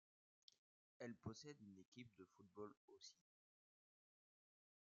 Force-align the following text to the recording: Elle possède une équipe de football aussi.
Elle 0.97 1.13
possède 1.13 1.59
une 1.61 1.77
équipe 1.77 2.09
de 2.17 2.25
football 2.35 2.73
aussi. 2.87 3.21